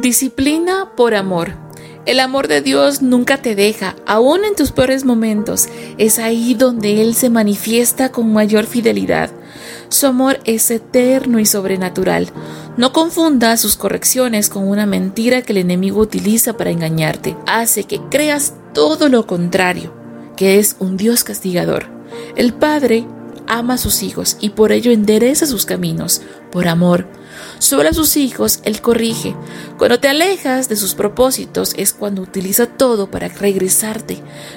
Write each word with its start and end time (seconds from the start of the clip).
Disciplina 0.00 0.92
por 0.96 1.14
amor. 1.14 1.52
El 2.06 2.20
amor 2.20 2.48
de 2.48 2.62
Dios 2.62 3.02
nunca 3.02 3.36
te 3.36 3.54
deja, 3.54 3.96
aún 4.06 4.46
en 4.46 4.56
tus 4.56 4.72
peores 4.72 5.04
momentos. 5.04 5.68
Es 5.98 6.18
ahí 6.18 6.54
donde 6.54 7.02
Él 7.02 7.14
se 7.14 7.28
manifiesta 7.28 8.10
con 8.10 8.32
mayor 8.32 8.64
fidelidad. 8.64 9.28
Su 9.90 10.06
amor 10.06 10.40
es 10.44 10.70
eterno 10.70 11.38
y 11.38 11.44
sobrenatural. 11.44 12.30
No 12.78 12.94
confundas 12.94 13.60
sus 13.60 13.76
correcciones 13.76 14.48
con 14.48 14.66
una 14.66 14.86
mentira 14.86 15.42
que 15.42 15.52
el 15.52 15.58
enemigo 15.58 16.00
utiliza 16.00 16.56
para 16.56 16.70
engañarte. 16.70 17.36
Hace 17.46 17.84
que 17.84 18.00
creas 18.10 18.54
todo 18.72 19.10
lo 19.10 19.26
contrario, 19.26 19.92
que 20.34 20.58
es 20.58 20.76
un 20.78 20.96
Dios 20.96 21.24
castigador. 21.24 21.88
El 22.36 22.54
Padre 22.54 23.06
ama 23.46 23.74
a 23.74 23.78
sus 23.78 24.02
hijos 24.02 24.38
y 24.40 24.50
por 24.50 24.72
ello 24.72 24.92
endereza 24.92 25.44
sus 25.44 25.66
caminos, 25.66 26.22
por 26.50 26.68
amor. 26.68 27.06
Sobre 27.60 27.90
a 27.90 27.92
sus 27.92 28.16
hijos 28.16 28.60
Él 28.64 28.80
corrige. 28.80 29.36
Cuando 29.76 30.00
te 30.00 30.08
alejas 30.08 30.70
de 30.70 30.76
sus 30.76 30.94
propósitos 30.94 31.74
es 31.76 31.92
cuando 31.92 32.22
utiliza 32.22 32.64
todo 32.64 33.10
para 33.10 33.28
regresarte. 33.28 34.16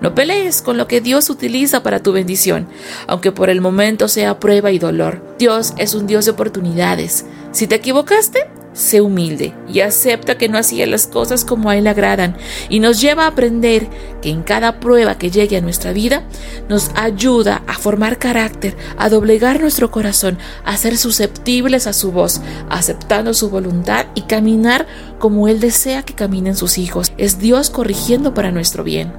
No 0.00 0.14
pelees 0.14 0.62
con 0.62 0.76
lo 0.76 0.86
que 0.86 1.00
Dios 1.00 1.28
utiliza 1.28 1.82
para 1.82 2.04
tu 2.04 2.12
bendición, 2.12 2.68
aunque 3.08 3.32
por 3.32 3.50
el 3.50 3.60
momento 3.60 4.06
sea 4.06 4.38
prueba 4.38 4.70
y 4.70 4.78
dolor. 4.78 5.20
Dios 5.40 5.74
es 5.76 5.94
un 5.94 6.06
Dios 6.06 6.24
de 6.24 6.30
oportunidades. 6.30 7.26
Si 7.50 7.66
te 7.66 7.74
equivocaste, 7.74 8.48
sé 8.74 9.00
humilde 9.00 9.54
y 9.72 9.80
acepta 9.80 10.36
que 10.36 10.48
no 10.48 10.58
hacía 10.58 10.86
las 10.86 11.06
cosas 11.06 11.44
como 11.44 11.70
a 11.70 11.76
Él 11.76 11.86
agradan 11.86 12.36
y 12.68 12.80
nos 12.80 13.00
lleva 13.00 13.24
a 13.24 13.28
aprender 13.28 13.88
que 14.20 14.30
en 14.30 14.42
cada 14.42 14.80
prueba 14.80 15.16
que 15.16 15.30
llegue 15.30 15.56
a 15.56 15.62
nuestra 15.62 15.92
vida 15.92 16.24
nos 16.68 16.90
ayuda 16.94 17.62
a 17.66 17.74
formar 17.74 18.18
carácter, 18.18 18.76
a 18.98 19.08
doblegar 19.08 19.60
nuestro 19.60 19.90
corazón, 19.90 20.38
a 20.64 20.76
ser 20.76 20.98
susceptibles 20.98 21.86
a 21.86 21.92
su 21.92 22.12
voz, 22.12 22.40
aceptando 22.68 23.32
su 23.32 23.48
voluntad 23.48 24.06
y 24.14 24.22
caminar 24.22 24.86
como 25.18 25.48
Él 25.48 25.60
desea 25.60 26.02
que 26.02 26.14
caminen 26.14 26.56
sus 26.56 26.76
hijos. 26.76 27.12
Es 27.16 27.38
Dios 27.38 27.70
corrigiendo 27.70 28.34
para 28.34 28.50
nuestro 28.50 28.82
bien. 28.84 29.12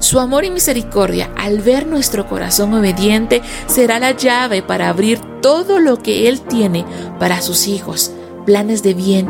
Su 0.00 0.20
amor 0.20 0.44
y 0.44 0.50
misericordia, 0.50 1.30
al 1.36 1.60
ver 1.60 1.86
nuestro 1.86 2.28
corazón 2.28 2.74
obediente, 2.74 3.40
será 3.66 4.00
la 4.00 4.10
llave 4.10 4.60
para 4.60 4.88
abrir 4.88 5.20
todo 5.40 5.78
lo 5.78 6.02
que 6.02 6.28
Él 6.28 6.40
tiene 6.40 6.84
para 7.18 7.40
sus 7.40 7.68
hijos 7.68 8.12
planes 8.44 8.82
de 8.82 8.94
bien. 8.94 9.28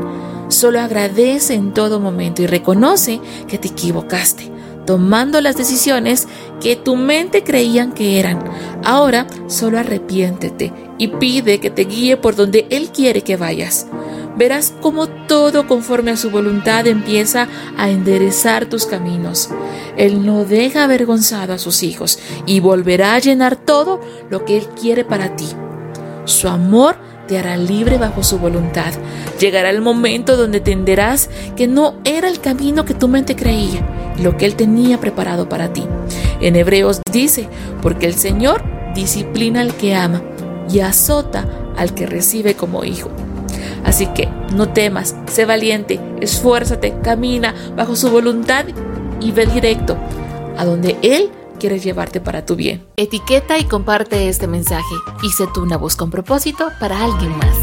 Solo 0.48 0.80
agradece 0.80 1.54
en 1.54 1.72
todo 1.72 2.00
momento 2.00 2.42
y 2.42 2.46
reconoce 2.46 3.20
que 3.48 3.58
te 3.58 3.68
equivocaste, 3.68 4.50
tomando 4.86 5.40
las 5.40 5.56
decisiones 5.56 6.28
que 6.60 6.76
tu 6.76 6.96
mente 6.96 7.42
creían 7.42 7.92
que 7.92 8.20
eran. 8.20 8.44
Ahora 8.84 9.26
solo 9.46 9.78
arrepiéntete 9.78 10.72
y 10.98 11.08
pide 11.08 11.58
que 11.58 11.70
te 11.70 11.84
guíe 11.84 12.16
por 12.16 12.36
donde 12.36 12.66
Él 12.70 12.90
quiere 12.90 13.22
que 13.22 13.36
vayas. 13.36 13.86
Verás 14.36 14.72
cómo 14.80 15.08
todo 15.08 15.66
conforme 15.66 16.10
a 16.10 16.16
su 16.16 16.30
voluntad 16.30 16.86
empieza 16.86 17.48
a 17.76 17.90
enderezar 17.90 18.66
tus 18.66 18.86
caminos. 18.86 19.50
Él 19.96 20.24
no 20.24 20.44
deja 20.44 20.84
avergonzado 20.84 21.52
a 21.52 21.58
sus 21.58 21.82
hijos 21.82 22.18
y 22.46 22.60
volverá 22.60 23.14
a 23.14 23.18
llenar 23.18 23.56
todo 23.56 24.00
lo 24.30 24.44
que 24.44 24.56
Él 24.56 24.68
quiere 24.80 25.04
para 25.04 25.36
ti. 25.36 25.48
Su 26.24 26.48
amor 26.48 26.96
te 27.26 27.38
hará 27.38 27.56
libre 27.56 27.98
bajo 27.98 28.22
su 28.22 28.38
voluntad. 28.38 28.92
Llegará 29.38 29.70
el 29.70 29.80
momento 29.80 30.36
donde 30.36 30.58
entenderás 30.58 31.30
que 31.56 31.66
no 31.66 31.94
era 32.04 32.28
el 32.28 32.40
camino 32.40 32.84
que 32.84 32.94
tu 32.94 33.08
mente 33.08 33.36
creía, 33.36 33.86
lo 34.20 34.36
que 34.36 34.46
Él 34.46 34.54
tenía 34.54 34.98
preparado 34.98 35.48
para 35.48 35.72
ti. 35.72 35.84
En 36.40 36.56
Hebreos 36.56 37.00
dice, 37.10 37.48
porque 37.80 38.06
el 38.06 38.14
Señor 38.14 38.62
disciplina 38.94 39.60
al 39.60 39.74
que 39.74 39.94
ama 39.94 40.22
y 40.70 40.80
azota 40.80 41.48
al 41.76 41.94
que 41.94 42.06
recibe 42.06 42.54
como 42.54 42.84
hijo. 42.84 43.10
Así 43.84 44.06
que 44.08 44.28
no 44.54 44.68
temas, 44.68 45.16
sé 45.26 45.44
valiente, 45.44 46.00
esfuérzate, 46.20 46.94
camina 47.02 47.54
bajo 47.76 47.96
su 47.96 48.10
voluntad 48.10 48.64
y 49.20 49.32
ve 49.32 49.46
directo 49.46 49.96
a 50.56 50.64
donde 50.64 50.96
Él 51.02 51.30
quiere 51.62 51.78
llevarte 51.78 52.20
para 52.20 52.44
tu 52.44 52.56
bien. 52.56 52.84
Etiqueta 52.96 53.56
y 53.56 53.66
comparte 53.66 54.28
este 54.28 54.48
mensaje 54.48 54.96
y 55.22 55.30
sé 55.30 55.46
tú 55.54 55.62
una 55.62 55.76
voz 55.76 55.94
con 55.94 56.10
propósito 56.10 56.72
para 56.80 57.04
alguien 57.04 57.38
más. 57.38 57.61